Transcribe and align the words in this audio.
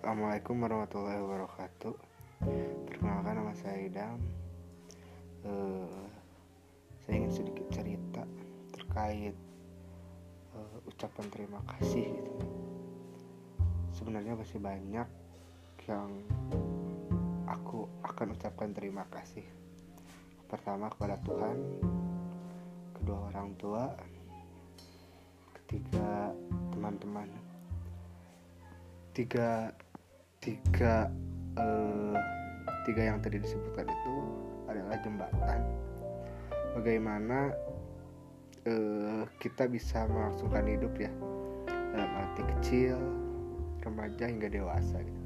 Assalamualaikum 0.00 0.64
warahmatullahi 0.64 1.20
wabarakatuh. 1.20 1.92
Perkenalkan 2.88 3.36
nama 3.36 3.52
saya 3.52 3.84
Idam. 3.84 4.16
Uh, 5.44 6.08
saya 7.04 7.20
ingin 7.20 7.28
sedikit 7.28 7.68
cerita 7.68 8.24
terkait 8.72 9.36
uh, 10.56 10.88
ucapan 10.88 11.26
terima 11.28 11.60
kasih 11.68 12.16
gitu. 12.16 12.32
Sebenarnya 13.92 14.40
masih 14.40 14.56
banyak 14.56 15.04
yang 15.84 16.08
aku 17.44 17.84
akan 18.00 18.32
ucapkan 18.32 18.72
terima 18.72 19.04
kasih. 19.12 19.44
Pertama 20.48 20.88
kepada 20.96 21.20
Tuhan, 21.28 21.60
kedua 22.96 23.28
orang 23.36 23.52
tua, 23.60 23.92
ketiga 25.60 26.32
teman-teman 26.72 27.28
tiga 29.12 29.76
tiga 30.40 31.12
uh, 31.60 32.16
tiga 32.88 33.12
yang 33.12 33.20
tadi 33.20 33.36
disebutkan 33.44 33.84
itu 33.84 34.14
adalah 34.72 34.96
jembatan. 35.04 35.60
Bagaimana 36.72 37.52
uh, 38.64 39.22
kita 39.36 39.68
bisa 39.68 40.08
melangsungkan 40.08 40.64
hidup 40.64 40.96
ya? 40.96 41.12
Dalam 41.92 42.10
arti 42.16 42.42
kecil 42.56 42.96
remaja 43.84 44.28
hingga 44.28 44.48
dewasa 44.48 45.00
gitu. 45.00 45.20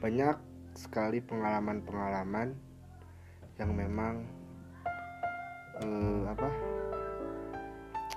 banyak 0.00 0.36
sekali 0.72 1.20
pengalaman-pengalaman 1.20 2.56
yang 3.60 3.70
memang 3.72 4.24
uh, 5.80 6.22
apa? 6.28 6.48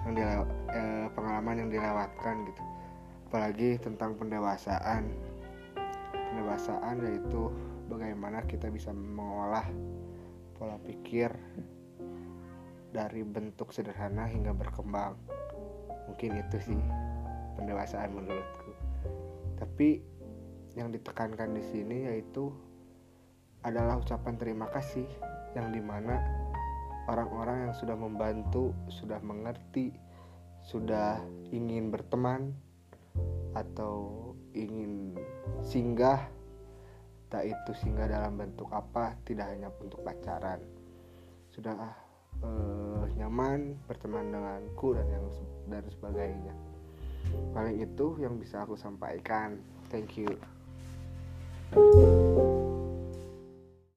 Yang 0.03 0.47
uh, 0.75 1.07
pengalaman 1.15 1.55
yang 1.63 1.69
dilewatkan 1.71 2.35
gitu. 2.51 2.63
Apalagi 3.31 3.79
tentang 3.79 4.19
pendewasaan 4.19 5.32
pendewasaan 6.33 7.05
yaitu 7.05 7.53
bagaimana 7.93 8.41
kita 8.49 8.73
bisa 8.73 8.89
mengolah 8.89 9.69
pola 10.57 10.81
pikir 10.81 11.29
dari 12.89 13.21
bentuk 13.21 13.69
sederhana 13.69 14.25
hingga 14.25 14.49
berkembang. 14.49 15.13
Mungkin 16.09 16.41
itu 16.41 16.57
sih 16.73 16.81
pendewasaan 17.53 18.17
menurutku. 18.17 18.73
Tapi 19.61 20.01
yang 20.73 20.89
ditekankan 20.89 21.53
di 21.53 21.61
sini 21.69 22.09
yaitu 22.09 22.49
adalah 23.61 24.01
ucapan 24.01 24.33
terima 24.33 24.65
kasih 24.73 25.05
yang 25.53 25.69
di 25.69 25.85
mana 25.85 26.17
orang-orang 27.05 27.69
yang 27.69 27.73
sudah 27.77 27.93
membantu 27.93 28.73
sudah 28.89 29.21
mengerti 29.21 29.93
sudah 30.65 31.21
ingin 31.53 31.93
berteman 31.93 32.57
atau 33.53 34.33
ingin 34.57 35.13
singgah 35.63 36.19
tak 37.33 37.49
itu 37.49 37.71
singgah 37.81 38.05
dalam 38.05 38.37
bentuk 38.37 38.69
apa 38.69 39.17
tidak 39.25 39.49
hanya 39.49 39.73
untuk 39.81 40.05
pacaran. 40.05 40.61
Sudah 41.49 41.73
uh, 42.45 43.09
nyaman 43.17 43.73
berteman 43.89 44.29
denganku 44.29 44.93
dan 44.93 45.09
yang 45.09 45.25
dan 45.65 45.83
sebagainya. 45.89 46.53
Paling 47.57 47.81
itu 47.81 48.21
yang 48.21 48.37
bisa 48.37 48.61
aku 48.61 48.77
sampaikan. 48.77 49.57
Thank 49.89 50.21
you 50.21 50.29